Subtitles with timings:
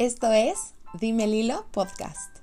[0.00, 2.34] Esto es Dime Lilo Podcast.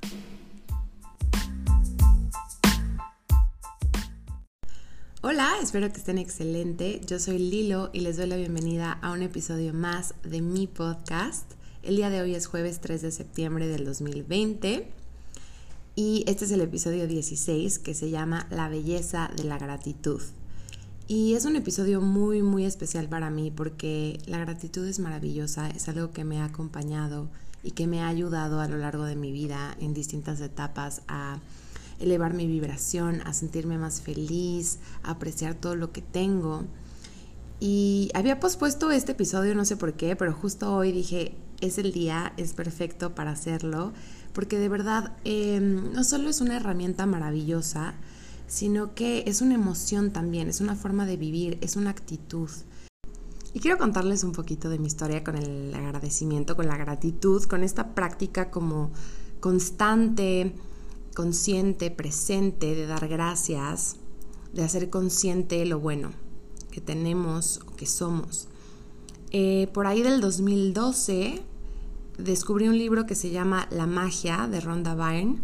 [5.24, 7.02] Hola, espero que estén excelente.
[7.08, 11.52] Yo soy Lilo y les doy la bienvenida a un episodio más de mi podcast.
[11.82, 14.92] El día de hoy es jueves 3 de septiembre del 2020
[15.96, 20.22] y este es el episodio 16 que se llama La belleza de la gratitud.
[21.08, 25.88] Y es un episodio muy, muy especial para mí porque la gratitud es maravillosa, es
[25.88, 27.30] algo que me ha acompañado
[27.68, 31.40] y que me ha ayudado a lo largo de mi vida en distintas etapas a
[32.00, 36.64] elevar mi vibración, a sentirme más feliz, a apreciar todo lo que tengo.
[37.60, 41.92] Y había pospuesto este episodio, no sé por qué, pero justo hoy dije, es el
[41.92, 43.92] día, es perfecto para hacerlo,
[44.32, 47.96] porque de verdad em, no solo es una herramienta maravillosa,
[48.48, 52.50] sino que es una emoción también, es una forma de vivir, es una actitud.
[53.54, 57.64] Y quiero contarles un poquito de mi historia con el agradecimiento, con la gratitud, con
[57.64, 58.92] esta práctica como
[59.40, 60.54] constante,
[61.16, 63.96] consciente, presente de dar gracias,
[64.54, 66.12] de hacer consciente lo bueno
[66.72, 68.48] que tenemos o que somos.
[69.32, 71.42] Eh, por ahí del 2012
[72.18, 75.40] descubrí un libro que se llama La magia de Rhonda Byrne,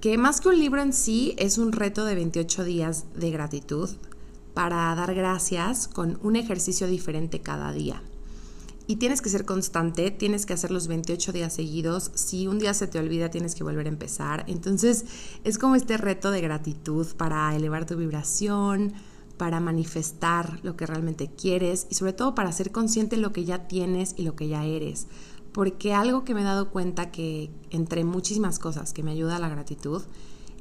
[0.00, 3.90] que más que un libro en sí es un reto de 28 días de gratitud
[4.58, 8.02] para dar gracias con un ejercicio diferente cada día.
[8.88, 12.10] Y tienes que ser constante, tienes que hacer los 28 días seguidos.
[12.16, 14.42] Si un día se te olvida, tienes que volver a empezar.
[14.48, 15.04] Entonces
[15.44, 18.94] es como este reto de gratitud para elevar tu vibración,
[19.36, 23.44] para manifestar lo que realmente quieres y sobre todo para ser consciente de lo que
[23.44, 25.06] ya tienes y lo que ya eres.
[25.52, 29.50] Porque algo que me he dado cuenta que entre muchísimas cosas que me ayuda la
[29.50, 30.02] gratitud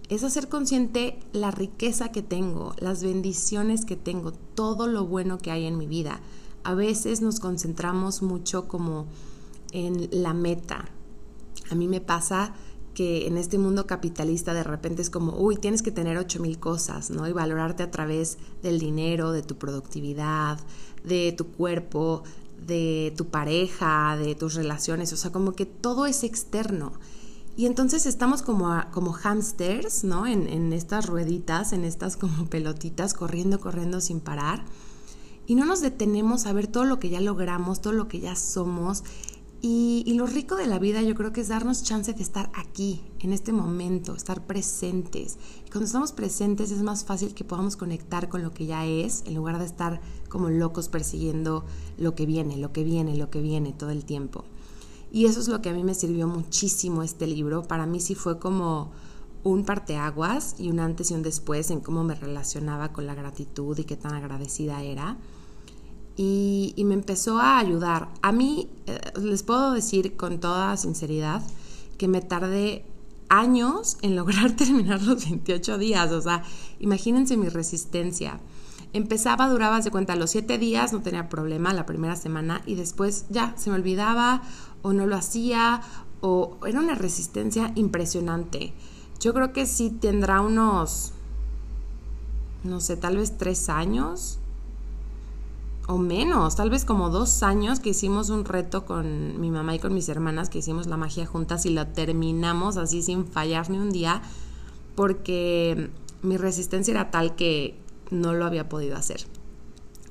[0.10, 5.52] es hacer consciente la riqueza que tengo, las bendiciones que tengo, todo lo bueno que
[5.52, 6.22] hay en mi vida.
[6.64, 9.08] A veces nos concentramos mucho como
[9.72, 10.90] en la meta.
[11.70, 12.54] A mí me pasa
[12.94, 16.58] que en este mundo capitalista de repente es como, uy, tienes que tener ocho mil
[16.58, 17.28] cosas, ¿no?
[17.28, 20.60] Y valorarte a través del dinero, de tu productividad,
[21.04, 22.24] de tu cuerpo,
[22.66, 26.94] de tu pareja, de tus relaciones, o sea, como que todo es externo.
[27.58, 30.28] Y entonces estamos como, como hamsters, ¿no?
[30.28, 34.64] En, en estas rueditas, en estas como pelotitas, corriendo, corriendo sin parar.
[35.48, 38.36] Y no nos detenemos a ver todo lo que ya logramos, todo lo que ya
[38.36, 39.04] somos.
[39.60, 42.52] Y, y, lo rico de la vida yo creo que es darnos chance de estar
[42.54, 45.40] aquí, en este momento, estar presentes.
[45.66, 49.24] Y cuando estamos presentes es más fácil que podamos conectar con lo que ya es,
[49.26, 51.66] en lugar de estar como locos persiguiendo
[51.98, 54.46] lo que viene, lo que viene, lo que viene todo el tiempo.
[55.12, 57.64] Y eso es lo que a mí me sirvió muchísimo este libro.
[57.64, 58.92] Para mí sí fue como
[59.44, 63.78] un parteaguas y un antes y un después en cómo me relacionaba con la gratitud
[63.78, 65.18] y qué tan agradecida era.
[66.18, 68.10] Y, me empezó a ayudar.
[68.22, 71.44] A mí eh, les puedo decir con toda sinceridad
[71.98, 72.86] que me tardé
[73.30, 76.12] años en lograr terminar los 28 días.
[76.12, 76.44] O sea,
[76.80, 78.40] imagínense mi resistencia.
[78.98, 83.26] Empezaba, duraba, de cuenta, los 7 días, no tenía problema la primera semana y después
[83.30, 84.42] ya se me olvidaba
[84.82, 85.82] o no lo hacía
[86.20, 88.74] o era una resistencia impresionante.
[89.20, 91.14] Yo creo que sí tendrá unos,
[92.64, 94.40] no sé, tal vez tres años
[95.86, 99.80] o menos, tal vez como dos años que hicimos un reto con mi mamá y
[99.80, 103.78] con mis hermanas, que hicimos la magia juntas y lo terminamos así sin fallar ni
[103.78, 104.24] un día,
[104.96, 105.92] porque
[106.24, 109.26] mi resistencia era tal que no lo había podido hacer.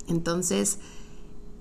[0.09, 0.79] Entonces,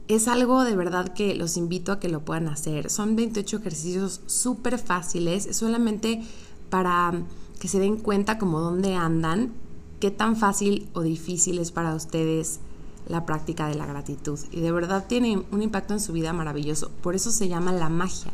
[0.07, 2.89] es algo de verdad que los invito a que lo puedan hacer.
[2.89, 6.23] Son 28 ejercicios súper fáciles, solamente
[6.69, 7.13] para
[7.59, 9.53] que se den cuenta como dónde andan,
[9.99, 12.59] qué tan fácil o difícil es para ustedes
[13.07, 14.39] la práctica de la gratitud.
[14.51, 16.91] Y de verdad tiene un impacto en su vida maravilloso.
[17.01, 18.33] Por eso se llama la magia,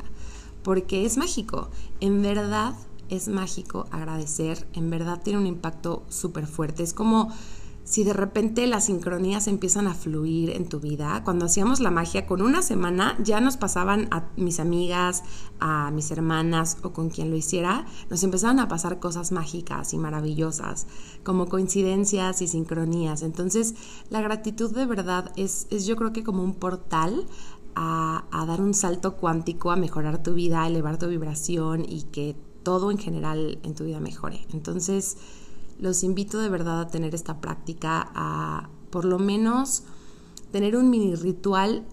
[0.63, 1.69] porque es mágico.
[1.99, 2.73] En verdad
[3.09, 6.83] es mágico agradecer, en verdad tiene un impacto súper fuerte.
[6.83, 7.31] Es como
[7.83, 12.25] si de repente las sincronías empiezan a fluir en tu vida, cuando hacíamos la magia,
[12.25, 15.23] con una semana ya nos pasaban a mis amigas,
[15.59, 19.97] a mis hermanas o con quien lo hiciera, nos empezaban a pasar cosas mágicas y
[19.97, 20.87] maravillosas,
[21.23, 23.23] como coincidencias y sincronías.
[23.23, 23.75] Entonces,
[24.09, 27.25] la gratitud de verdad es, es yo creo que como un portal
[27.75, 32.03] a, a dar un salto cuántico, a mejorar tu vida, a elevar tu vibración y
[32.03, 34.45] que todo en general en tu vida mejore.
[34.53, 35.17] Entonces,
[35.81, 39.83] los invito de verdad a tener esta práctica, a por lo menos
[40.51, 41.85] tener un mini ritual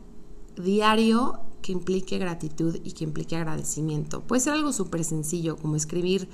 [0.56, 4.20] diario que implique gratitud y que implique agradecimiento.
[4.20, 6.28] Puede ser algo súper sencillo como escribir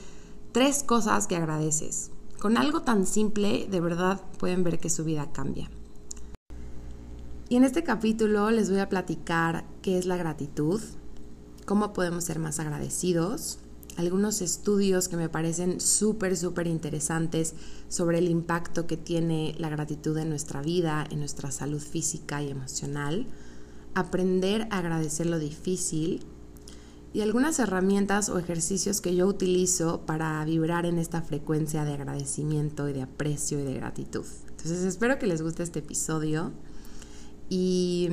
[0.53, 2.11] tres cosas que agradeces.
[2.41, 5.71] Con algo tan simple, de verdad pueden ver que su vida cambia.
[7.49, 10.81] Y en este capítulo les voy a platicar qué es la gratitud,
[11.67, 13.59] cómo podemos ser más agradecidos,
[13.97, 17.55] algunos estudios que me parecen súper, súper interesantes
[17.89, 22.51] sobre el impacto que tiene la gratitud en nuestra vida, en nuestra salud física y
[22.51, 23.27] emocional,
[23.95, 26.25] aprender a agradecer lo difícil
[27.13, 32.89] y algunas herramientas o ejercicios que yo utilizo para vibrar en esta frecuencia de agradecimiento
[32.89, 34.25] y de aprecio y de gratitud.
[34.49, 36.53] Entonces espero que les guste este episodio
[37.49, 38.09] y,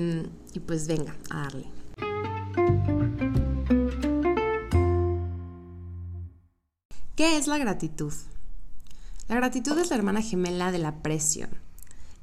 [0.54, 1.66] y pues venga a darle.
[7.22, 8.12] ¿Qué es la gratitud?
[9.28, 11.50] La gratitud es la hermana gemela del aprecio.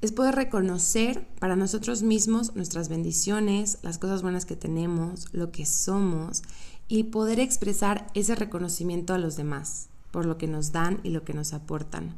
[0.01, 5.67] Es poder reconocer para nosotros mismos nuestras bendiciones, las cosas buenas que tenemos, lo que
[5.67, 6.43] somos
[6.89, 11.23] y poder expresar ese reconocimiento a los demás por lo que nos dan y lo
[11.23, 12.17] que nos aportan.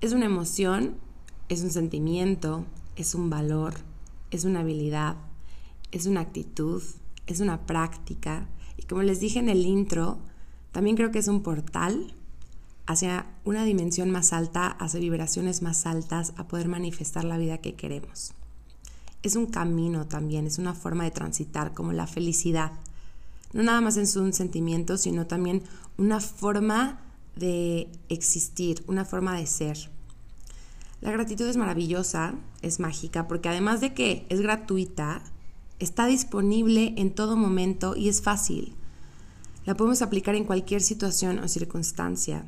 [0.00, 0.96] Es una emoción,
[1.48, 2.64] es un sentimiento,
[2.96, 3.74] es un valor,
[4.32, 5.18] es una habilidad,
[5.92, 6.82] es una actitud,
[7.28, 10.18] es una práctica y como les dije en el intro,
[10.72, 12.14] también creo que es un portal
[12.86, 17.74] hacia una dimensión más alta, hacia vibraciones más altas, a poder manifestar la vida que
[17.74, 18.32] queremos.
[19.22, 22.72] Es un camino también, es una forma de transitar, como la felicidad.
[23.52, 25.62] No nada más es un sentimiento, sino también
[25.96, 27.00] una forma
[27.36, 29.78] de existir, una forma de ser.
[31.00, 35.22] La gratitud es maravillosa, es mágica, porque además de que es gratuita,
[35.78, 38.74] está disponible en todo momento y es fácil.
[39.64, 42.44] La podemos aplicar en cualquier situación o circunstancia.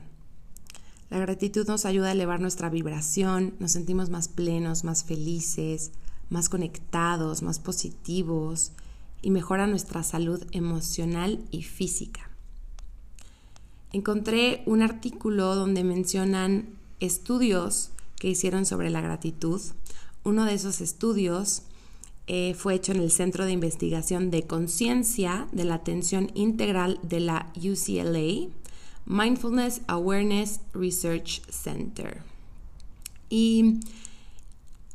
[1.11, 5.93] La gratitud nos ayuda a elevar nuestra vibración, nos sentimos más plenos, más felices,
[6.29, 8.73] más conectados, más positivos
[9.23, 12.31] y mejora nuestra salud emocional y física.
[13.93, 16.67] Encontré un artículo donde mencionan
[16.99, 19.61] estudios que hicieron sobre la gratitud.
[20.25, 21.63] Uno de esos estudios
[22.27, 27.21] eh, fue hecho en el Centro de Investigación de Conciencia de la Atención Integral de
[27.21, 28.49] la UCLA,
[29.07, 32.23] Mindfulness Awareness Research Center.
[33.29, 33.81] Y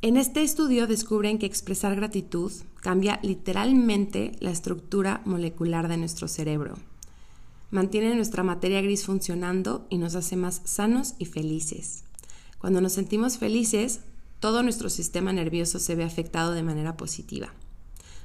[0.02, 2.50] en este estudio descubren que expresar gratitud
[2.80, 6.78] cambia literalmente la estructura molecular de nuestro cerebro.
[7.70, 12.02] Mantiene nuestra materia gris funcionando y nos hace más sanos y felices.
[12.58, 14.00] Cuando nos sentimos felices,
[14.40, 17.52] todo nuestro sistema nervioso se ve afectado de manera positiva.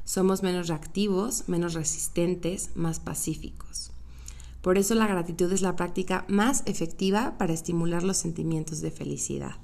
[0.05, 3.91] Somos menos reactivos, menos resistentes, más pacíficos.
[4.61, 9.57] Por eso la gratitud es la práctica más efectiva para estimular los sentimientos de felicidad.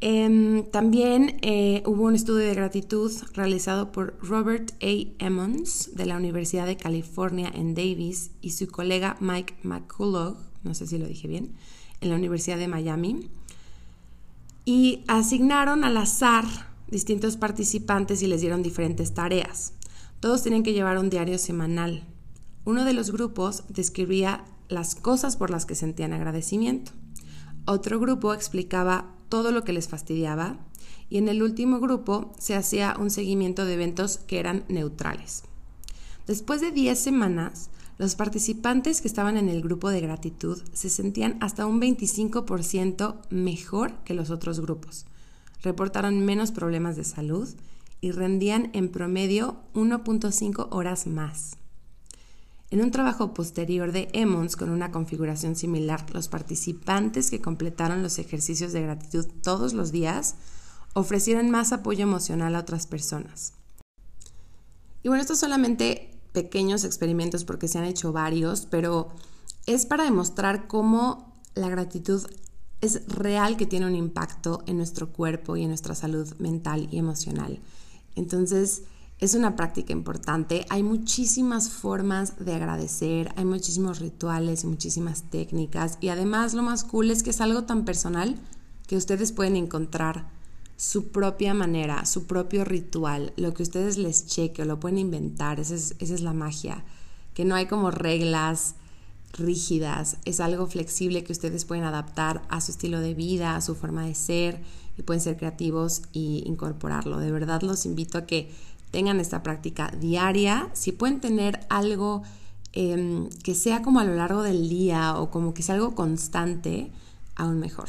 [0.00, 5.24] Em, también eh, hubo un estudio de gratitud realizado por Robert A.
[5.24, 10.86] Emmons de la Universidad de California en Davis y su colega Mike McCullough, no sé
[10.86, 11.54] si lo dije bien,
[12.00, 13.30] en la Universidad de Miami
[14.66, 16.44] y asignaron al azar
[16.88, 19.72] distintos participantes y les dieron diferentes tareas.
[20.20, 22.04] Todos tenían que llevar un diario semanal.
[22.64, 26.92] Uno de los grupos describía las cosas por las que sentían agradecimiento.
[27.64, 30.58] Otro grupo explicaba todo lo que les fastidiaba
[31.08, 35.44] y en el último grupo se hacía un seguimiento de eventos que eran neutrales.
[36.26, 41.38] Después de 10 semanas, los participantes que estaban en el grupo de gratitud se sentían
[41.40, 45.06] hasta un 25% mejor que los otros grupos.
[45.62, 47.48] Reportaron menos problemas de salud
[48.02, 51.56] y rendían en promedio 1.5 horas más.
[52.70, 58.18] En un trabajo posterior de Emmons con una configuración similar, los participantes que completaron los
[58.18, 60.34] ejercicios de gratitud todos los días
[60.92, 63.54] ofrecieron más apoyo emocional a otras personas.
[65.02, 69.08] Y bueno, esto solamente pequeños experimentos porque se han hecho varios, pero
[69.64, 72.26] es para demostrar cómo la gratitud
[72.82, 76.98] es real que tiene un impacto en nuestro cuerpo y en nuestra salud mental y
[76.98, 77.58] emocional.
[78.16, 78.82] Entonces,
[79.18, 80.66] es una práctica importante.
[80.68, 85.96] Hay muchísimas formas de agradecer, hay muchísimos rituales y muchísimas técnicas.
[86.02, 88.36] Y además lo más cool es que es algo tan personal
[88.86, 90.35] que ustedes pueden encontrar
[90.76, 95.58] su propia manera, su propio ritual, lo que ustedes les cheque o lo pueden inventar,
[95.58, 96.84] esa es, esa es la magia,
[97.34, 98.74] que no hay como reglas
[99.32, 103.74] rígidas, es algo flexible que ustedes pueden adaptar a su estilo de vida, a su
[103.74, 104.62] forma de ser
[104.98, 107.18] y pueden ser creativos y incorporarlo.
[107.18, 108.50] De verdad los invito a que
[108.90, 112.22] tengan esta práctica diaria, si pueden tener algo
[112.72, 116.90] em, que sea como a lo largo del día o como que sea algo constante,
[117.34, 117.88] aún mejor.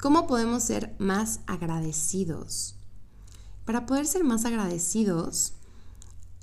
[0.00, 2.76] ¿Cómo podemos ser más agradecidos?
[3.64, 5.54] Para poder ser más agradecidos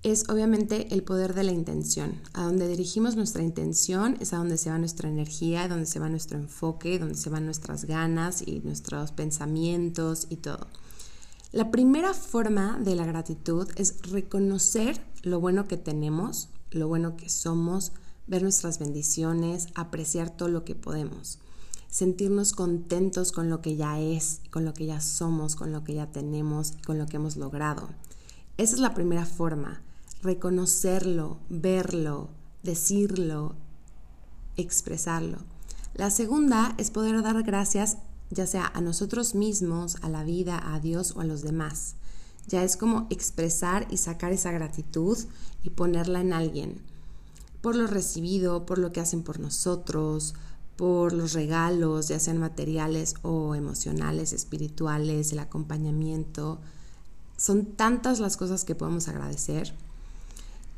[0.03, 2.19] es obviamente el poder de la intención.
[2.33, 6.09] A donde dirigimos nuestra intención es a donde se va nuestra energía, donde se va
[6.09, 10.67] nuestro enfoque, donde se van nuestras ganas y nuestros pensamientos y todo.
[11.53, 17.29] La primera forma de la gratitud es reconocer lo bueno que tenemos, lo bueno que
[17.29, 17.93] somos,
[18.27, 21.39] ver nuestras bendiciones, apreciar todo lo que podemos,
[21.95, 25.93] sentirnos contentos con lo que ya es, con lo que ya somos, con lo que
[25.93, 27.87] ya tenemos, con lo que hemos logrado.
[28.57, 29.81] Esa es la primera forma,
[30.21, 32.27] reconocerlo, verlo,
[32.63, 33.55] decirlo,
[34.57, 35.37] expresarlo.
[35.93, 37.97] La segunda es poder dar gracias
[38.29, 41.95] ya sea a nosotros mismos, a la vida, a Dios o a los demás.
[42.49, 45.17] Ya es como expresar y sacar esa gratitud
[45.63, 46.81] y ponerla en alguien
[47.65, 50.35] por lo recibido, por lo que hacen por nosotros,
[50.75, 56.59] por los regalos, ya sean materiales o emocionales, espirituales, el acompañamiento.
[57.37, 59.73] Son tantas las cosas que podemos agradecer.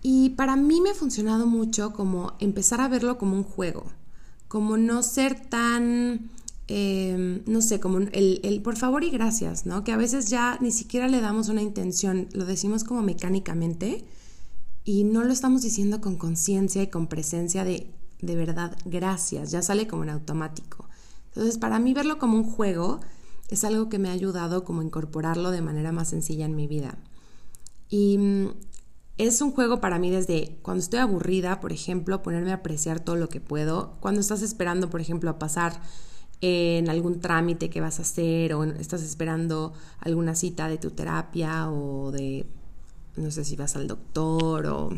[0.03, 3.85] Y para mí me ha funcionado mucho como empezar a verlo como un juego,
[4.47, 6.29] como no ser tan,
[6.67, 9.83] em, no sé, como el, el por favor y gracias, ¿no?
[9.83, 14.05] Que a veces ya ni siquiera le damos una intención, lo decimos como mecánicamente
[14.85, 19.61] y no lo estamos diciendo con conciencia y con presencia de, de verdad, gracias, ya
[19.61, 20.87] sale como en automático.
[21.27, 22.99] Entonces, para mí verlo como un juego
[23.49, 26.97] es algo que me ha ayudado como incorporarlo de manera más sencilla en mi vida.
[27.89, 28.47] Y mm,
[29.17, 33.15] es un juego para mí desde cuando estoy aburrida, por ejemplo, ponerme a apreciar todo
[33.15, 33.97] lo que puedo.
[33.99, 35.81] Cuando estás esperando, por ejemplo, a pasar
[36.41, 41.69] en algún trámite que vas a hacer o estás esperando alguna cita de tu terapia
[41.71, 42.45] o de
[43.15, 44.89] no sé si vas al doctor o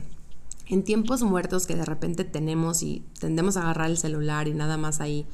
[0.70, 4.78] en tiempos muertos que de repente tenemos y tendemos a agarrar el celular y nada
[4.78, 5.26] más ahí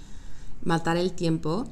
[0.64, 1.66] matar el tiempo,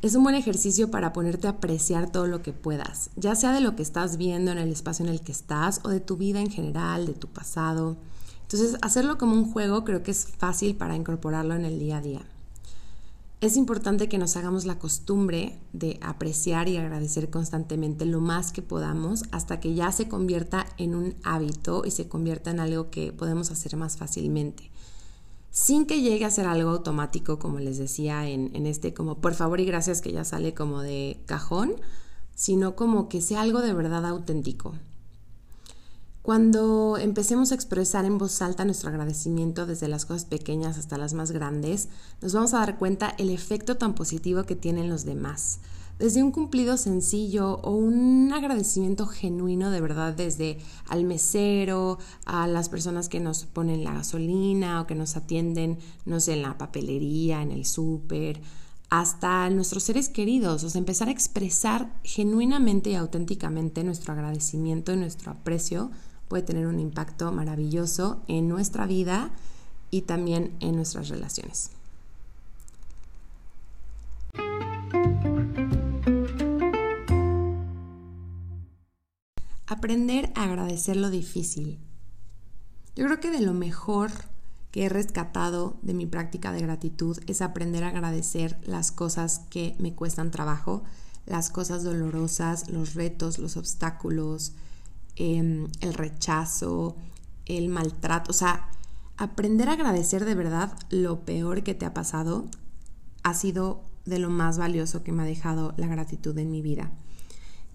[0.00, 3.60] es un buen ejercicio para ponerte a apreciar todo lo que puedas, ya sea de
[3.60, 6.40] lo que estás viendo en el espacio en el que estás o de tu vida
[6.40, 7.96] en general, de tu pasado.
[8.42, 12.00] Entonces, hacerlo como un juego creo que es fácil para incorporarlo en el día a
[12.00, 12.22] día.
[13.40, 18.62] Es importante que nos hagamos la costumbre de apreciar y agradecer constantemente lo más que
[18.62, 23.12] podamos hasta que ya se convierta en un hábito y se convierta en algo que
[23.12, 24.72] podemos hacer más fácilmente.
[25.52, 29.34] Sin que llegue a ser algo automático, como les decía en, en este como por
[29.34, 31.76] favor y gracias que ya sale como de cajón,
[32.34, 34.74] sino como que sea algo de verdad auténtico.
[36.28, 41.14] Cuando empecemos a expresar en voz alta nuestro agradecimiento desde las cosas pequeñas hasta las
[41.14, 41.88] más grandes,
[42.20, 45.60] nos vamos a dar cuenta el efecto tan positivo que tienen los demás.
[45.98, 52.68] Desde un cumplido sencillo o un agradecimiento genuino de verdad desde al mesero, a las
[52.68, 57.40] personas que nos ponen la gasolina o que nos atienden, no sé, en la papelería,
[57.40, 58.42] en el súper,
[58.90, 64.98] hasta nuestros seres queridos, o sea, empezar a expresar genuinamente y auténticamente nuestro agradecimiento y
[64.98, 65.90] nuestro aprecio
[66.28, 69.30] puede tener un impacto maravilloso en nuestra vida
[69.90, 71.70] y también en nuestras relaciones.
[79.66, 81.78] Aprender a agradecer lo difícil.
[82.96, 84.10] Yo creo que de lo mejor
[84.70, 89.76] que he rescatado de mi práctica de gratitud es aprender a agradecer las cosas que
[89.78, 90.84] me cuestan trabajo,
[91.26, 94.52] las cosas dolorosas, los retos, los obstáculos,
[95.20, 96.94] Em, el rechazo,
[97.44, 98.70] el maltrato, o sea,
[99.16, 102.46] aprender a agradecer de verdad lo peor que te ha pasado
[103.24, 106.92] ha sido de lo más valioso que me ha dejado la gratitud en mi vida.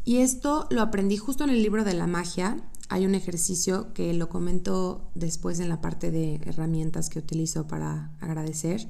[0.05, 2.55] Y esto lo aprendí justo en el libro de la magia.
[2.88, 8.13] Hay un ejercicio que lo comento después en la parte de herramientas que utilizo para
[8.21, 8.88] agradecer,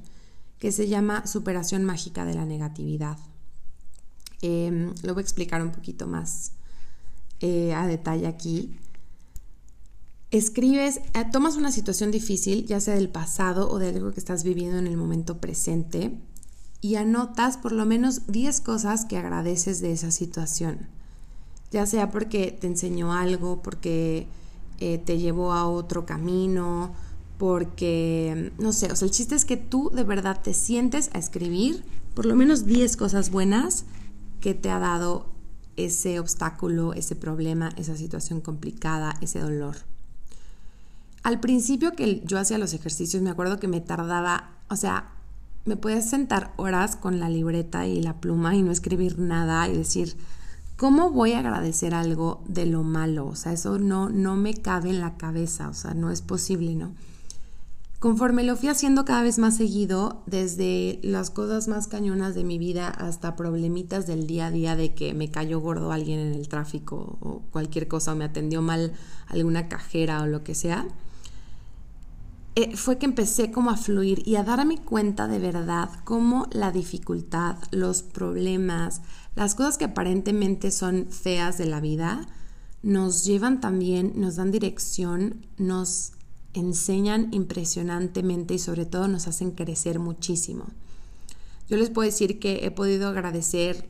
[0.60, 3.17] que se llama superación mágica de la negatividad.
[4.43, 6.51] Em, lo voy a explicar un poquito más
[7.40, 8.75] eh, a detalle aquí.
[10.32, 14.44] Escribes, eh, tomas una situación difícil, ya sea del pasado o de algo que estás
[14.44, 16.18] viviendo en el momento presente,
[16.82, 20.88] y anotas por lo menos 10 cosas que agradeces de esa situación.
[21.72, 24.28] Ya sea porque te enseñó algo, porque
[24.80, 26.94] eh, te llevó a otro camino,
[27.38, 31.20] porque, no sé, o sea, el chiste es que tú de verdad te sientes a
[31.20, 33.86] escribir por lo menos 10 cosas buenas
[34.40, 35.33] que te ha dado
[35.75, 39.75] ese obstáculo, ese problema, esa situación complicada, ese dolor.
[41.24, 45.12] Al principio que yo hacía los ejercicios, me acuerdo que me tardaba, o sea,
[45.65, 49.77] me podía sentar horas con la libreta y la pluma y no escribir nada y
[49.77, 50.18] decir,
[50.75, 53.27] ¿cómo voy a agradecer algo de lo malo?
[53.27, 56.75] O sea, eso no, no me cabe en la cabeza, o sea, no es posible,
[56.75, 56.92] ¿no?
[58.03, 62.57] Conforme lo fui haciendo cada vez más seguido, desde las cosas más cañonas de mi
[62.57, 66.50] vida hasta problemitas del día a día de que me cayó gordo alguien en el
[66.50, 68.91] tráfico o cualquier cosa, o me atendió mal
[69.27, 70.86] alguna cajera o lo que sea,
[72.55, 76.74] eh, fue que empecé como a fluir y a darme cuenta de verdad cómo la
[76.74, 79.01] dificultad, los problemas,
[79.38, 82.27] Las cosas que aparentemente son feas de la vida
[82.81, 86.12] nos llevan también, nos dan dirección, nos
[86.53, 90.65] enseñan impresionantemente y sobre todo nos hacen crecer muchísimo.
[91.69, 93.88] Yo les puedo decir que he podido agradecer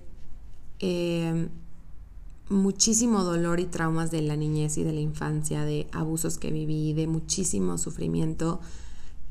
[0.79, 1.50] eh,
[2.50, 6.93] muchísimo dolor y traumas de la niñez y de la infancia, de abusos que viví,
[6.93, 8.60] de muchísimo sufrimiento.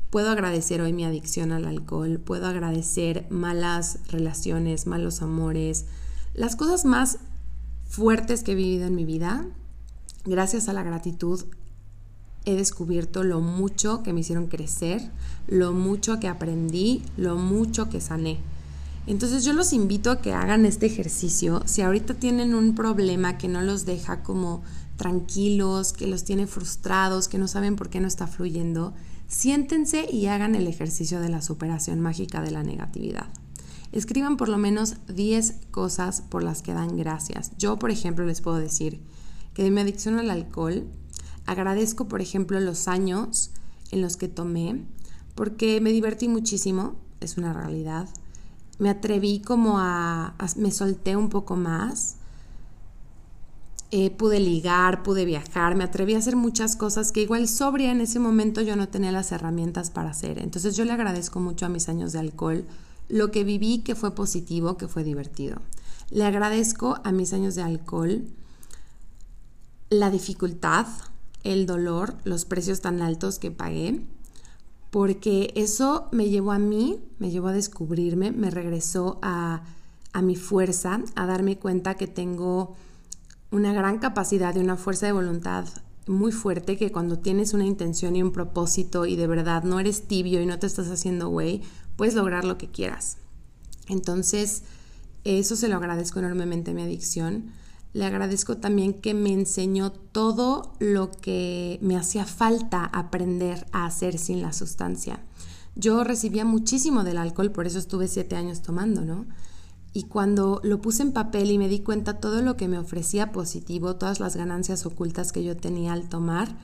[0.09, 5.85] Puedo agradecer hoy mi adicción al alcohol, puedo agradecer malas relaciones, malos amores,
[6.33, 7.19] las cosas más
[7.87, 9.45] fuertes que he vivido en mi vida.
[10.25, 11.45] Gracias a la gratitud
[12.45, 15.11] he descubierto lo mucho que me hicieron crecer,
[15.47, 18.39] lo mucho que aprendí, lo mucho que sané.
[19.05, 21.61] Entonces yo los invito a que hagan este ejercicio.
[21.65, 24.63] Si ahorita tienen un problema que no los deja como
[24.95, 28.93] tranquilos, que los tiene frustrados, que no saben por qué no está fluyendo,
[29.27, 33.27] siéntense y hagan el ejercicio de la superación mágica de la negatividad.
[33.91, 37.51] Escriban por lo menos 10 cosas por las que dan gracias.
[37.57, 39.01] Yo, por ejemplo, les puedo decir
[39.53, 40.87] que de mi adicción al alcohol,
[41.45, 43.51] agradezco, por ejemplo, los años
[43.91, 44.83] en los que tomé,
[45.35, 48.09] porque me divertí muchísimo, es una realidad
[48.79, 52.17] me atreví como a, me solté un poco más.
[53.91, 58.01] Eh, pude ligar, pude viajar, me atreví a hacer muchas cosas que igual sobria en
[58.01, 60.39] ese momento yo no tenía las herramientas para hacer.
[60.39, 62.65] Entonces yo le agradezco mucho a mis años de alcohol
[63.07, 65.61] lo que viví que fue positivo, que fue divertido.
[66.09, 68.23] Le agradezco a mis años de alcohol
[69.91, 70.87] la dificultad,
[71.43, 74.01] el dolor, los precios tan altos que pagué
[74.93, 79.63] porque eso me llevó a mí, me llevó a descubrirme, me regresó a,
[80.21, 82.75] mi fuerza, a darme cuenta que tengo
[83.49, 85.65] una gran capacidad y una fuerza de voluntad
[86.05, 90.07] muy fuerte que cuando tienes una intención y un propósito y de verdad no eres
[90.07, 91.63] tibio y no te estás haciendo güey,
[91.95, 93.17] puedes lograr lo que quieras.
[93.87, 94.61] Entonces,
[95.23, 97.45] eso se lo agradezco enormemente a mi adicción.
[97.93, 104.17] Le agradezco también que me enseñó todo lo que me hacía falta aprender a hacer
[104.17, 105.23] sin la sustancia.
[105.75, 109.25] Yo recibía muchísimo del alcohol, por eso estuve siete años tomando, ¿no?
[109.93, 113.31] Y cuando lo puse en papel y me di cuenta todo lo que me ofrecía
[113.31, 116.57] positivo, todas las ganancias ocultas que yo tenía al tomar,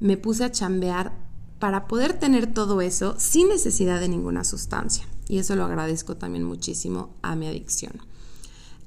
[0.00, 1.12] me puse a chambear
[1.58, 5.06] para poder tener todo eso sin necesidad de ninguna sustancia.
[5.28, 7.92] Y eso lo agradezco también muchísimo a mi adicción.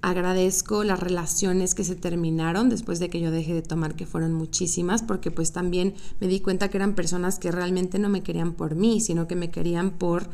[0.02, 4.34] Agradezco las relaciones que se terminaron después de que yo dejé de tomar, que fueron
[4.34, 8.54] muchísimas, porque pues también me di cuenta que eran personas que realmente no me querían
[8.54, 10.30] por mí, sino que me querían por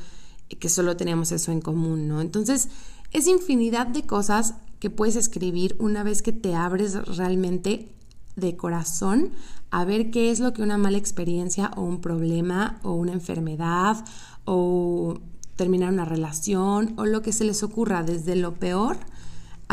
[0.60, 2.22] que solo teníamos eso en común, ¿no?
[2.22, 2.70] Entonces,
[3.12, 7.90] es infinidad de cosas que puedes escribir una vez que te abres realmente
[8.36, 9.32] de corazón
[9.72, 14.04] a ver qué es lo que una mala experiencia o un problema o una enfermedad
[14.46, 15.20] o
[15.56, 18.98] terminar una relación o lo que se les ocurra desde lo peor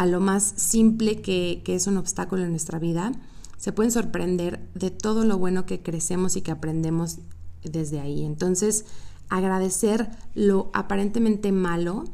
[0.00, 3.12] a lo más simple que, es un obstáculo en nuestra vida,
[3.58, 7.18] se pueden sorprender de todo lo bueno que crecemos y que aprendemos
[7.64, 8.24] desde ahí.
[8.24, 8.86] Entonces,
[9.28, 12.04] agradecer lo aparentemente malo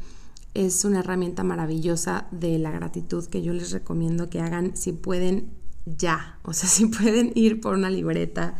[0.52, 5.52] es una herramienta maravillosa de la gratitud que yo les recomiendo que hagan si pueden
[5.84, 8.56] ya, o sea, si pueden ir por una libreta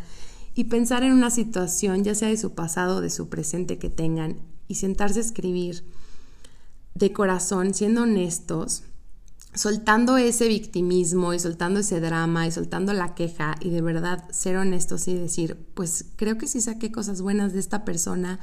[0.54, 3.90] y pensar en una situación, ya sea de su pasado o de su presente que
[3.90, 4.36] tengan,
[4.68, 5.82] y sentarse a escribir
[6.94, 8.84] de corazón, siendo honestos,
[9.56, 14.56] soltando ese victimismo y soltando ese drama y soltando la queja y de verdad ser
[14.56, 18.38] honestos y decir, pues creo que sí saqué cosas buenas de esta persona,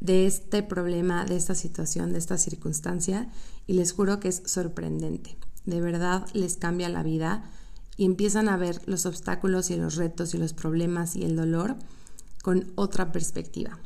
[0.00, 3.30] de este problema, de esta situación, de esta circunstancia
[3.66, 5.36] y les juro que es sorprendente.
[5.64, 7.50] De verdad les cambia la vida
[7.96, 11.76] y empiezan a ver los obstáculos y los retos y los problemas y el dolor
[12.42, 13.78] con otra perspectiva.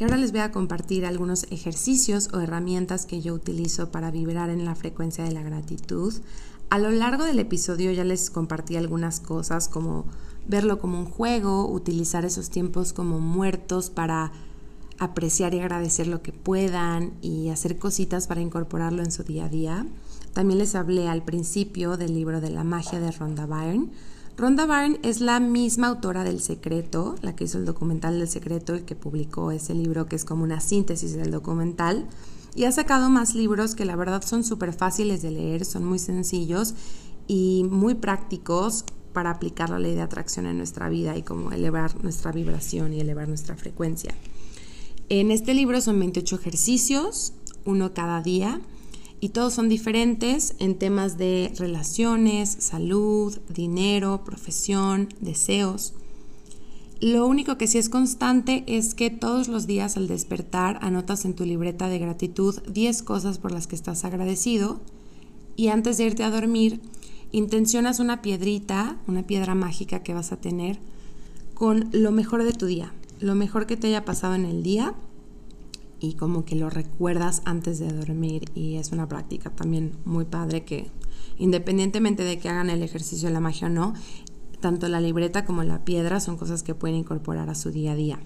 [0.00, 4.48] Y ahora les voy a compartir algunos ejercicios o herramientas que yo utilizo para vibrar
[4.48, 6.14] en la frecuencia de la gratitud.
[6.70, 10.06] A lo largo del episodio ya les compartí algunas cosas como
[10.48, 14.32] verlo como un juego, utilizar esos tiempos como muertos para
[14.98, 19.48] apreciar y agradecer lo que puedan y hacer cositas para incorporarlo en su día a
[19.50, 19.86] día.
[20.32, 23.90] También les hablé al principio del libro de la magia de Rhonda Byrne
[24.40, 28.74] Rhonda Byrne es la misma autora del Secreto, la que hizo el documental del Secreto
[28.74, 32.08] y que publicó ese libro que es como una síntesis del documental.
[32.54, 35.98] Y ha sacado más libros que la verdad son súper fáciles de leer, son muy
[35.98, 36.74] sencillos
[37.28, 42.02] y muy prácticos para aplicar la ley de atracción en nuestra vida y como elevar
[42.02, 44.14] nuestra vibración y elevar nuestra frecuencia.
[45.10, 47.34] En este libro son 28 ejercicios,
[47.66, 48.58] uno cada día
[49.20, 55.92] y todos son diferentes en temas de relaciones, salud, dinero, profesión, deseos.
[57.00, 61.34] Lo único que sí es constante es que todos los días al despertar anotas en
[61.34, 64.80] tu libreta de gratitud 10 cosas por las que estás agradecido
[65.56, 66.80] y antes de irte a dormir
[67.32, 70.78] intencionas una piedrita, una piedra mágica que vas a tener
[71.54, 74.94] con lo mejor de tu día, lo mejor que te haya pasado en el día
[76.00, 80.64] y como que lo recuerdas antes de dormir y es una práctica también muy padre
[80.64, 80.90] que
[81.38, 83.94] independientemente de que hagan el ejercicio de la magia o no,
[84.60, 87.96] tanto la libreta como la piedra son cosas que pueden incorporar a su día a
[87.96, 88.20] día.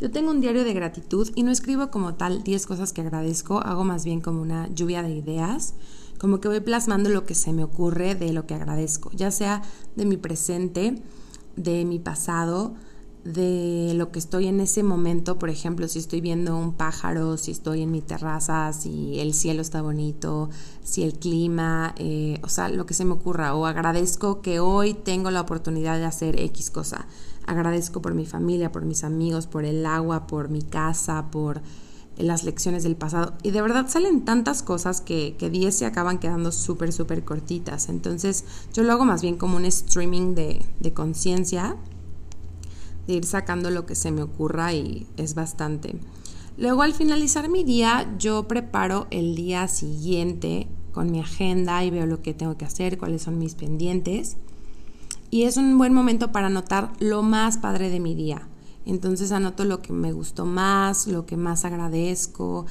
[0.00, 3.60] Yo tengo un diario de gratitud y no escribo como tal 10 cosas que agradezco,
[3.60, 5.74] hago más bien como una lluvia de ideas,
[6.18, 9.62] como que voy plasmando lo que se me ocurre de lo que agradezco, ya sea
[9.96, 11.02] de mi presente,
[11.56, 12.74] de mi pasado,
[13.24, 17.50] de lo que estoy en ese momento, por ejemplo, si estoy viendo un pájaro, si
[17.50, 20.48] estoy en mi terraza, si el cielo está bonito,
[20.82, 24.94] si el clima, eh, o sea, lo que se me ocurra, o agradezco que hoy
[24.94, 27.06] tengo la oportunidad de hacer X cosa,
[27.46, 31.60] agradezco por mi familia, por mis amigos, por el agua, por mi casa, por
[32.16, 36.18] las lecciones del pasado, y de verdad salen tantas cosas que, que 10 se acaban
[36.18, 40.92] quedando súper, súper cortitas, entonces yo lo hago más bien como un streaming de, de
[40.92, 41.76] conciencia,
[43.12, 45.96] ir sacando lo que se me ocurra y es bastante.
[46.56, 52.06] Luego al finalizar mi día yo preparo el día siguiente con mi agenda y veo
[52.06, 54.36] lo que tengo que hacer, cuáles son mis pendientes.
[55.30, 58.48] Y es un buen momento para anotar lo más padre de mi día.
[58.84, 62.66] Entonces anoto lo que me gustó más, lo que más agradezco,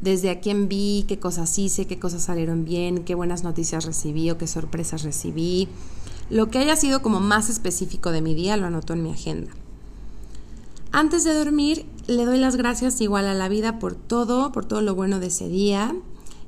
[0.00, 4.30] desde a quién vi, qué cosas hice, qué cosas salieron bien, qué buenas noticias recibí
[4.30, 5.68] o qué sorpresas recibí.
[6.30, 9.50] Lo que haya sido como más específico de mi día lo anoto en mi agenda.
[10.96, 14.80] Antes de dormir, le doy las gracias igual a la vida por todo, por todo
[14.80, 15.92] lo bueno de ese día.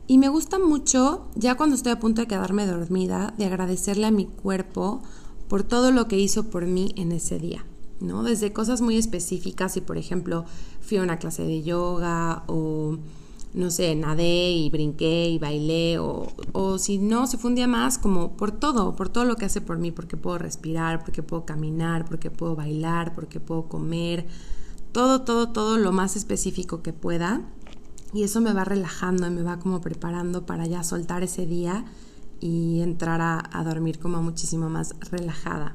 [0.07, 4.13] Y me gusta mucho, ya cuando estoy a punto de quedarme dormida, de agradecerle a
[4.13, 5.03] mi cuerpo
[5.49, 7.67] por todo lo que hizo por mí en ese día,
[7.99, 8.23] ¿no?
[8.23, 10.45] Desde cosas muy específicas, y por ejemplo
[10.81, 12.99] fui a una clase de yoga o
[13.55, 17.67] no sé, nadé y brinqué y bailé, o, o si no, si fue un día
[17.67, 21.23] más, como por todo, por todo lo que hace por mí, porque puedo respirar, porque
[21.23, 24.27] puedo caminar, porque puedo bailar, porque puedo comer,
[24.93, 27.43] todo, todo, todo lo más específico que pueda.
[28.13, 31.85] Y eso me va relajando y me va como preparando para ya soltar ese día
[32.41, 35.73] y entrar a, a dormir como muchísimo más relajada.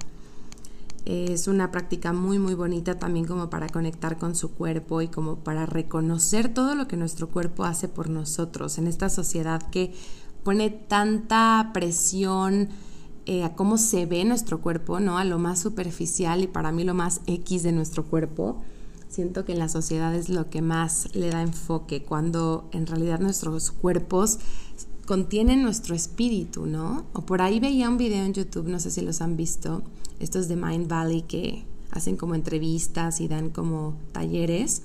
[1.06, 5.38] Es una práctica muy muy bonita también como para conectar con su cuerpo y como
[5.38, 9.94] para reconocer todo lo que nuestro cuerpo hace por nosotros en esta sociedad que
[10.44, 12.70] pone tanta presión
[13.26, 15.18] eh, a cómo se ve nuestro cuerpo, ¿no?
[15.18, 18.64] A lo más superficial y para mí lo más X de nuestro cuerpo.
[19.12, 23.19] Siento que en la sociedad es lo que más le da enfoque, cuando en realidad
[23.19, 24.39] nuestros cuerpos
[25.06, 27.04] contienen nuestro espíritu, ¿no?
[27.12, 29.84] O por ahí veía un video en YouTube, no sé si los han visto,
[30.21, 34.84] estos de Mind Valley que hacen como entrevistas y dan como talleres.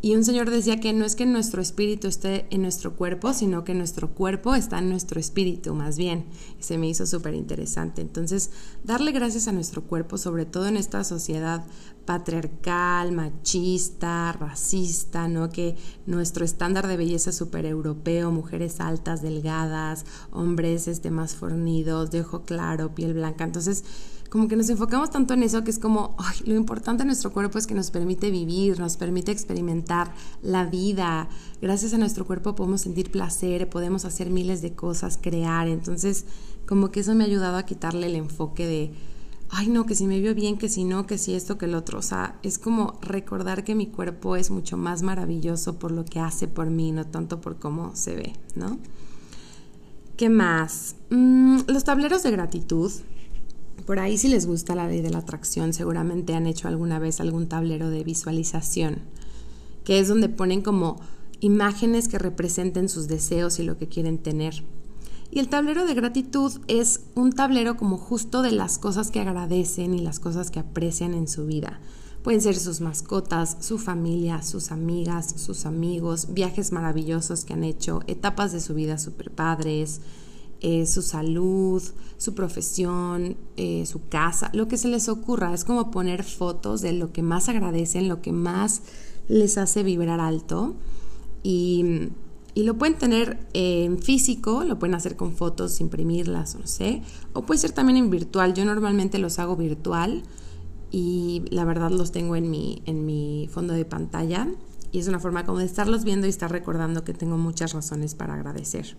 [0.00, 3.64] Y un señor decía que no es que nuestro espíritu esté en nuestro cuerpo, sino
[3.64, 6.26] que nuestro cuerpo está en nuestro espíritu, más bien.
[6.58, 8.00] Y se me hizo súper interesante.
[8.00, 8.50] Entonces,
[8.84, 11.66] darle gracias a nuestro cuerpo, sobre todo en esta sociedad
[12.04, 15.50] patriarcal, machista, racista, ¿no?
[15.50, 22.20] Que nuestro estándar de belleza súper europeo, mujeres altas, delgadas, hombres este, más fornidos, de
[22.20, 23.44] ojo claro, piel blanca.
[23.44, 23.84] Entonces,
[24.28, 27.58] como que nos enfocamos tanto en eso que es como, lo importante de nuestro cuerpo
[27.58, 30.12] es que nos permite vivir, nos permite experimentar
[30.42, 31.28] la vida.
[31.62, 35.68] Gracias a nuestro cuerpo podemos sentir placer, podemos hacer miles de cosas, crear.
[35.68, 36.26] Entonces,
[36.66, 38.92] como que eso me ha ayudado a quitarle el enfoque de,
[39.50, 41.74] ay no, que si me vio bien, que si no, que si esto, que el
[41.74, 41.98] otro.
[41.98, 46.20] O sea, es como recordar que mi cuerpo es mucho más maravilloso por lo que
[46.20, 48.78] hace por mí, no tanto por cómo se ve, ¿no?
[50.18, 50.96] ¿Qué más?
[51.10, 52.90] Mm, los tableros de gratitud
[53.88, 57.20] por ahí si les gusta la ley de la atracción, seguramente han hecho alguna vez
[57.20, 58.98] algún tablero de visualización,
[59.82, 61.00] que es donde ponen como
[61.40, 64.62] imágenes que representen sus deseos y lo que quieren tener.
[65.30, 69.94] Y el tablero de gratitud es un tablero como justo de las cosas que agradecen
[69.94, 71.80] y las cosas que aprecian en su vida.
[72.22, 78.02] Pueden ser sus mascotas, su familia, sus amigas, sus amigos, viajes maravillosos que han hecho,
[78.06, 80.02] etapas de su vida super padres,
[80.60, 81.82] eh, su salud,
[82.16, 85.54] su profesión, eh, su casa, lo que se les ocurra.
[85.54, 88.82] Es como poner fotos de lo que más agradecen, lo que más
[89.28, 90.74] les hace vibrar alto.
[91.44, 92.08] Y,
[92.54, 97.02] y lo pueden tener en físico, lo pueden hacer con fotos, imprimirlas, no sé.
[97.34, 98.52] O puede ser también en virtual.
[98.54, 100.24] Yo normalmente los hago virtual
[100.90, 104.48] y la verdad los tengo en mi, en mi fondo de pantalla.
[104.90, 108.16] Y es una forma como de estarlos viendo y estar recordando que tengo muchas razones
[108.16, 108.96] para agradecer.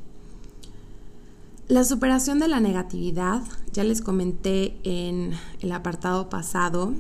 [1.69, 6.95] La superación de la negatividad, ya les comenté en el apartado pasado,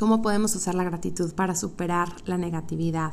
[0.00, 3.12] cómo podemos usar la gratitud para superar la negatividad.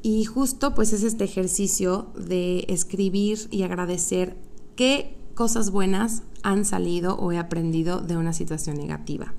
[0.00, 4.36] Y justo pues es este ejercicio de escribir y agradecer
[4.76, 9.34] qué cosas buenas han salido o he aprendido de una situación negativa.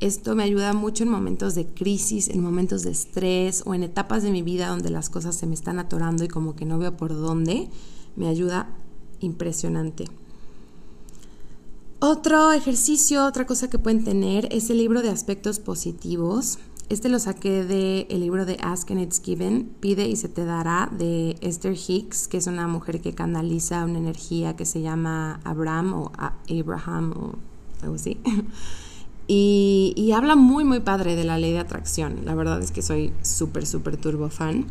[0.00, 4.22] Esto me ayuda mucho en momentos de crisis, en momentos de estrés o en etapas
[4.22, 6.94] de mi vida donde las cosas se me están atorando y como que no veo
[6.94, 7.70] por dónde.
[8.16, 8.68] Me ayuda
[9.20, 10.06] impresionante.
[11.98, 16.58] Otro ejercicio, otra cosa que pueden tener es el libro de aspectos positivos.
[16.88, 20.44] Este lo saqué del el libro de Ask and It's Given, Pide y se te
[20.44, 25.40] dará, de Esther Hicks, que es una mujer que canaliza una energía que se llama
[25.42, 26.12] Abraham o
[26.48, 27.34] Abraham o
[27.82, 28.18] algo así.
[29.28, 32.20] Y, y, habla muy, muy padre de la ley de atracción.
[32.24, 34.66] La verdad es que soy súper, súper turbo fan.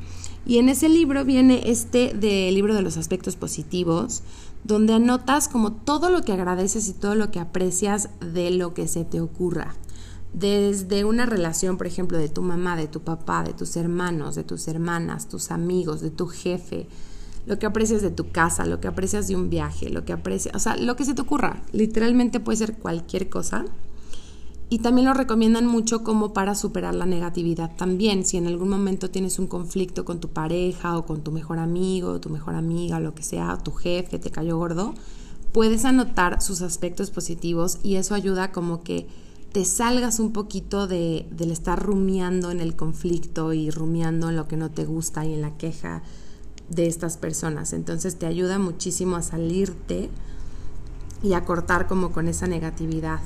[0.45, 4.21] Y en ese libro viene este del libro de los aspectos positivos,
[4.63, 8.88] donde anotas como todo lo que agradeces y todo lo que aprecias de lo que
[8.88, 9.75] se te ocurra.
[10.34, 14.43] Desde una relación, por ejemplo, de tu mamá, de tu papá, de tus hermanos, de
[14.43, 16.88] tus hermanas, tus amigos, de tu jefe,
[17.47, 20.55] lo que aprecias de tu casa, lo que aprecias de un viaje, lo que aprecias,
[20.55, 21.62] o sea, lo que se te ocurra.
[21.71, 23.65] Literalmente puede ser cualquier cosa
[24.69, 28.25] y también lo recomiendan mucho como para superar la negatividad también.
[28.25, 32.19] Si en algún momento tienes un conflicto con tu pareja o con tu mejor amigo
[32.19, 34.95] tu mejor amiga, lo que sea, tu jefe te cayó gordo,
[35.51, 39.08] puedes anotar sus aspectos positivos y eso ayuda como que
[39.51, 44.47] te salgas un poquito de, del estar rumiando en el conflicto y rumiando en lo
[44.47, 46.01] que no te gusta y en la queja
[46.69, 47.71] de estas personas.
[47.71, 50.10] Entonces te ayuda muchísimo a salirte
[51.23, 53.21] y a cortar como con esa negatividad.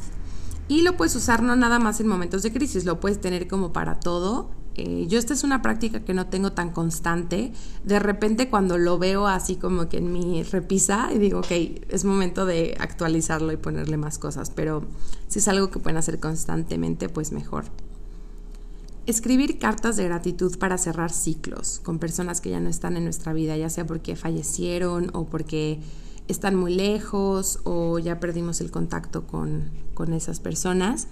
[0.69, 3.73] Y lo puedes usar no nada más en momentos de crisis, lo puedes tener como
[3.73, 4.51] para todo.
[4.75, 7.51] Eh, yo esta es una práctica que no tengo tan constante.
[7.83, 11.51] De repente cuando lo veo así como que en mi repisa y digo, ok,
[11.89, 14.83] es momento de actualizarlo y ponerle más cosas, pero
[15.27, 17.65] si es algo que pueden hacer constantemente, pues mejor.
[19.07, 23.33] Escribir cartas de gratitud para cerrar ciclos con personas que ya no están en nuestra
[23.33, 25.79] vida, ya sea porque fallecieron o porque
[26.29, 31.07] están muy lejos o ya perdimos el contacto con, con esas personas.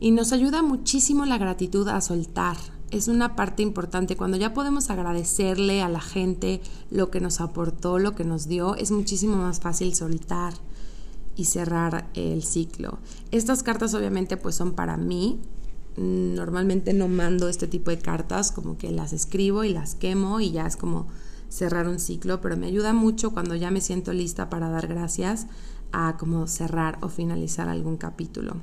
[0.00, 2.56] Y nos ayuda muchísimo la gratitud a soltar.
[2.90, 4.16] Es una parte importante.
[4.16, 8.74] Cuando ya podemos agradecerle a la gente lo que nos aportó, lo que nos dio,
[8.74, 10.54] es muchísimo más fácil soltar
[11.36, 12.98] y cerrar el ciclo.
[13.30, 15.40] Estas cartas obviamente pues son para mí.
[15.96, 20.50] Normalmente no mando este tipo de cartas, como que las escribo y las quemo y
[20.50, 21.06] ya es como
[21.48, 25.46] cerrar un ciclo, pero me ayuda mucho cuando ya me siento lista para dar gracias
[25.92, 28.56] a como cerrar o finalizar algún capítulo.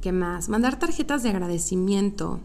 [0.00, 0.48] ¿Qué más?
[0.48, 2.40] Mandar tarjetas de agradecimiento.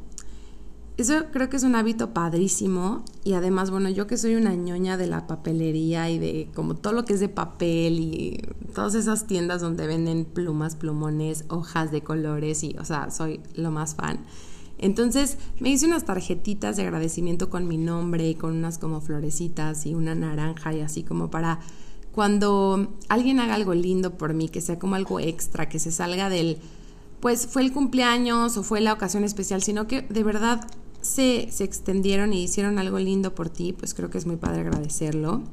[0.96, 4.96] Eso creo que es un hábito padrísimo y además, bueno, yo que soy una ñoña
[4.96, 8.42] de la papelería y de como todo lo que es de papel y
[8.76, 13.72] todas esas tiendas donde venden plumas, plumones, hojas de colores y, o sea, soy lo
[13.72, 14.20] más fan.
[14.84, 19.86] Entonces me hice unas tarjetitas de agradecimiento con mi nombre y con unas como florecitas
[19.86, 21.62] y una naranja y así como para
[22.12, 26.28] cuando alguien haga algo lindo por mí, que sea como algo extra, que se salga
[26.28, 26.58] del,
[27.22, 30.68] pues fue el cumpleaños o fue la ocasión especial, sino que de verdad
[31.00, 34.62] se, se extendieron y hicieron algo lindo por ti, pues creo que es muy padre
[34.62, 35.44] agradecerlo.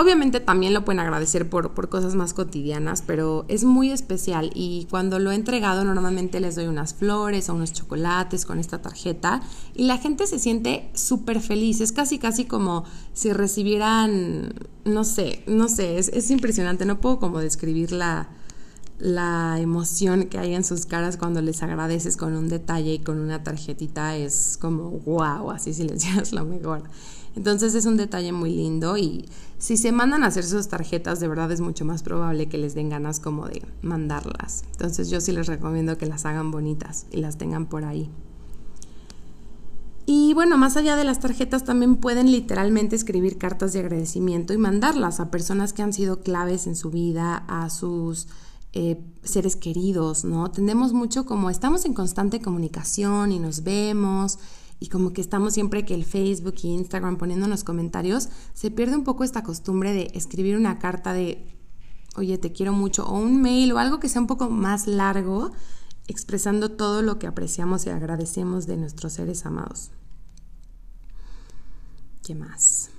[0.00, 4.86] Obviamente también lo pueden agradecer por, por, cosas más cotidianas, pero es muy especial y
[4.88, 9.42] cuando lo he entregado normalmente les doy unas flores o unos chocolates con esta tarjeta
[9.74, 11.82] y la gente se siente súper feliz.
[11.82, 14.54] Es casi, casi como si recibieran,
[14.86, 16.86] no sé, no sé, es, es impresionante.
[16.86, 18.30] No puedo como describir la,
[18.98, 23.18] la emoción que hay en sus caras cuando les agradeces con un detalle y con
[23.18, 24.16] una tarjetita.
[24.16, 26.84] Es como wow, así si les digas lo mejor.
[27.36, 31.28] Entonces es un detalle muy lindo y si se mandan a hacer sus tarjetas, de
[31.28, 34.64] verdad es mucho más probable que les den ganas como de mandarlas.
[34.72, 38.10] Entonces yo sí les recomiendo que las hagan bonitas y las tengan por ahí.
[40.06, 44.58] Y bueno, más allá de las tarjetas, también pueden literalmente escribir cartas de agradecimiento y
[44.58, 48.26] mandarlas a personas que han sido claves en su vida, a sus
[48.72, 50.50] eh, seres queridos, ¿no?
[50.50, 54.38] Tendemos mucho como estamos en constante comunicación y nos vemos
[54.80, 59.04] y como que estamos siempre que el Facebook y Instagram poniéndonos comentarios, se pierde un
[59.04, 61.46] poco esta costumbre de escribir una carta de,
[62.16, 65.52] oye, te quiero mucho, o un mail o algo que sea un poco más largo,
[66.08, 69.90] expresando todo lo que apreciamos y agradecemos de nuestros seres amados.
[72.24, 72.90] ¿Qué más?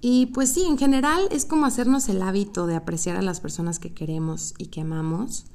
[0.00, 3.78] Y pues sí, en general es como hacernos el hábito de apreciar a las personas
[3.78, 5.46] que queremos y que amamos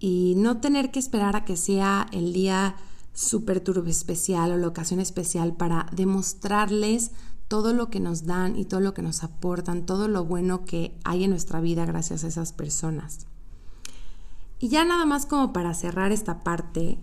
[0.00, 2.76] y no tener que esperar a que sea el día
[3.18, 7.10] super turbo especial o la ocasión especial para demostrarles
[7.48, 10.96] todo lo que nos dan y todo lo que nos aportan, todo lo bueno que
[11.02, 13.26] hay en nuestra vida gracias a esas personas.
[14.60, 16.98] Y ya nada más como para cerrar esta parte,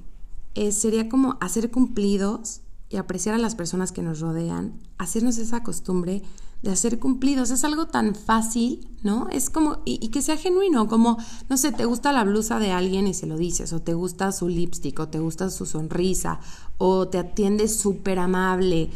[0.53, 5.63] eh, sería como hacer cumplidos y apreciar a las personas que nos rodean, hacernos esa
[5.63, 6.21] costumbre
[6.65, 7.51] de hacer cumplidos.
[7.51, 9.29] Es algo tan fácil, ¿no?
[9.29, 13.07] Es como, y, que sea genuino, como, no sé, te gusta la blusa de alguien
[13.07, 16.39] y se lo dices, o te gusta su lipstick, o te gusta su sonrisa,
[16.79, 18.89] o te atiende súper amable.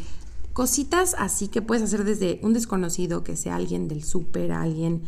[0.52, 5.02] Cositas así que puedes hacer desde un desconocido, que sea alguien del súper, alguien,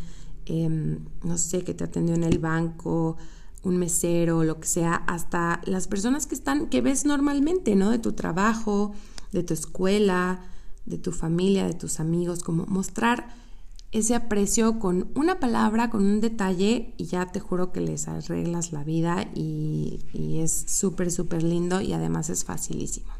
[0.45, 3.17] em, no sé, que te atendió en el banco,
[3.63, 7.89] un mesero, lo que sea, hasta las personas que están, que ves normalmente, ¿no?
[7.89, 8.93] De tu trabajo,
[9.33, 10.41] de tu escuela,
[10.85, 13.27] de tu familia, de tus amigos, como mostrar
[13.91, 18.73] ese aprecio con una palabra, con un detalle y ya te juro que les arreglas
[18.73, 23.11] la vida y, y es súper, súper lindo y además es facilísimo.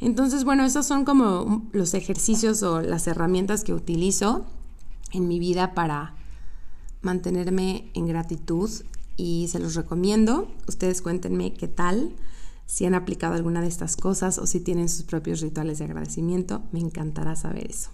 [0.00, 4.44] Entonces, bueno, esos son como los ejercicios o las herramientas que utilizo
[5.12, 6.14] en mi vida para
[7.00, 8.70] mantenerme en gratitud
[9.16, 10.48] y se los recomiendo.
[10.66, 12.14] Ustedes cuéntenme qué tal,
[12.66, 16.62] si han aplicado alguna de estas cosas o si tienen sus propios rituales de agradecimiento.
[16.72, 17.90] Me encantará saber eso.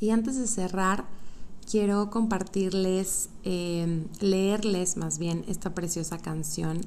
[0.00, 1.04] Y antes de cerrar,
[1.70, 6.80] quiero compartirles, eh, leerles más bien esta preciosa canción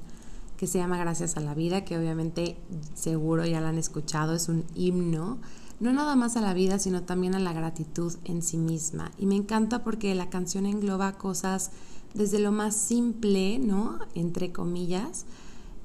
[0.58, 2.58] que se llama Gracias a la Vida, que obviamente
[2.94, 5.38] seguro ya la han escuchado, es un himno
[5.80, 9.12] no nada más a la vida, sino también a la gratitud en sí misma.
[9.18, 11.72] Y me encanta porque la canción engloba cosas
[12.14, 14.00] desde lo más simple, ¿no?
[14.16, 15.26] Entre comillas,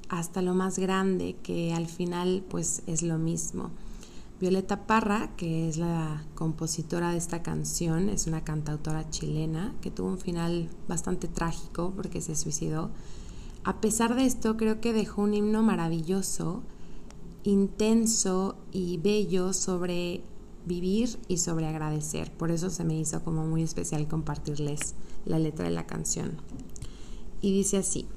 [0.09, 3.71] hasta lo más grande, que al final pues es lo mismo.
[4.39, 10.07] Violeta Parra, que es la compositora de esta canción, es una cantautora chilena que tuvo
[10.07, 12.89] un final bastante trágico porque se suicidó.
[13.63, 16.63] A pesar de esto, creo que dejó un himno maravilloso
[17.43, 20.21] intenso y bello sobre
[20.65, 22.31] vivir y sobre agradecer.
[22.31, 26.37] Por eso se me hizo como muy especial compartirles la letra de la canción.
[27.41, 28.07] Y dice así,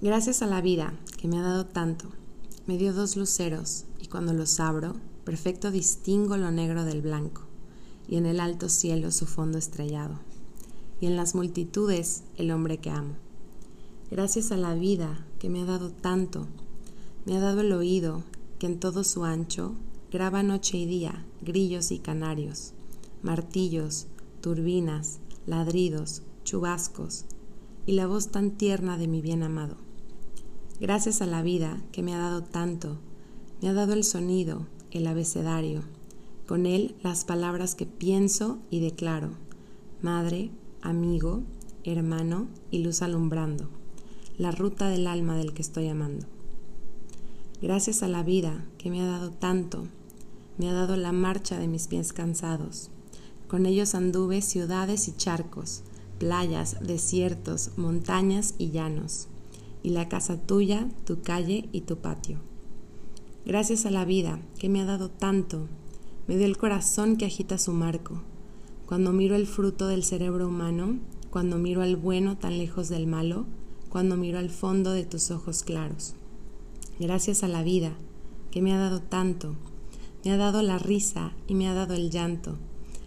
[0.00, 2.08] gracias a la vida que me ha dado tanto,
[2.66, 7.42] me dio dos luceros y cuando los abro, perfecto distingo lo negro del blanco
[8.08, 10.18] y en el alto cielo su fondo estrellado
[11.00, 13.14] y en las multitudes el hombre que amo.
[14.10, 16.48] Gracias a la vida que me ha dado tanto,
[17.26, 18.22] me ha dado el oído
[18.58, 19.74] que en todo su ancho
[20.10, 22.72] graba noche y día grillos y canarios,
[23.22, 24.06] martillos,
[24.40, 27.24] turbinas, ladridos, chubascos
[27.86, 29.76] y la voz tan tierna de mi bien amado.
[30.80, 32.98] Gracias a la vida que me ha dado tanto,
[33.60, 35.82] me ha dado el sonido, el abecedario,
[36.46, 39.30] con él las palabras que pienso y declaro,
[40.02, 41.42] madre, amigo,
[41.84, 43.68] hermano y luz alumbrando,
[44.38, 46.26] la ruta del alma del que estoy amando.
[47.62, 49.86] Gracias a la vida que me ha dado tanto,
[50.56, 52.90] me ha dado la marcha de mis pies cansados.
[53.48, 55.82] Con ellos anduve ciudades y charcos,
[56.18, 59.28] playas, desiertos, montañas y llanos,
[59.82, 62.38] y la casa tuya, tu calle y tu patio.
[63.44, 65.68] Gracias a la vida que me ha dado tanto,
[66.28, 68.22] me dio el corazón que agita su marco.
[68.86, 73.44] Cuando miro el fruto del cerebro humano, cuando miro al bueno tan lejos del malo,
[73.90, 76.14] cuando miro al fondo de tus ojos claros
[77.00, 77.94] gracias a la vida,
[78.50, 79.56] que me ha dado tanto,
[80.22, 82.58] me ha dado la risa y me ha dado el llanto.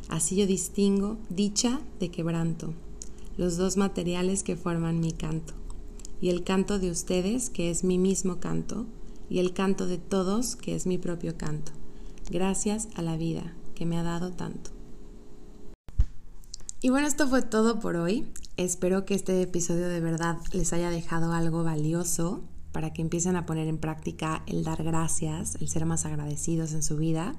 [0.10, 2.74] Así yo distingo dicha de quebranto,
[3.38, 5.54] los dos materiales que forman mi canto,
[6.20, 8.88] y el canto de ustedes, que es mi mismo canto,
[9.30, 11.72] y el canto de todos, que es mi propio canto.
[12.32, 14.72] Gracias a la vida, que me ha dado tanto.
[16.82, 18.28] Y bueno, esto fue todo por hoy.
[18.58, 22.42] Espero que este episodio de verdad les haya dejado algo valioso
[22.74, 26.84] para que empiecen a poner en práctica el dar gracias, el ser más agradecidos en
[26.84, 27.36] su vida.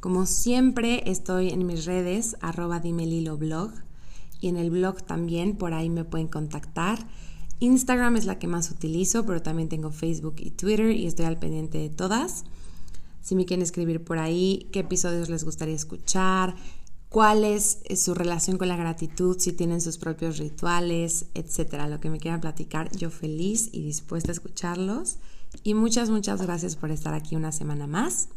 [0.00, 3.70] Como siempre estoy en mis redes, arroba blog
[4.40, 6.98] y en el blog también, por ahí me pueden contactar.
[7.60, 11.38] Instagram es la que más utilizo, pero también tengo Facebook y Twitter y estoy al
[11.38, 12.44] pendiente de todas.
[13.20, 16.56] Si me quieren escribir por ahí qué episodios les gustaría escuchar,
[17.10, 21.88] cuál es eh, su relación con la gratitud, si tienen sus propios rituales, etcétera.
[21.88, 25.18] Lo que me quieran platicar, yo feliz y dispuesta a escucharlos.
[25.62, 28.28] Y muchas, muchas gracias por estar aquí una semana más.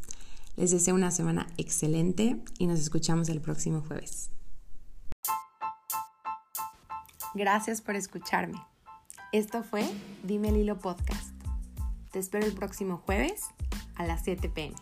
[0.57, 4.29] Les deseo una semana excelente y nos escuchamos el próximo jueves.
[7.35, 8.59] Gracias por escucharme.
[9.31, 9.87] Esto fue
[10.23, 11.31] Dime el Hilo Podcast.
[12.11, 13.45] Te espero el próximo jueves
[13.95, 14.75] a las 7 pm.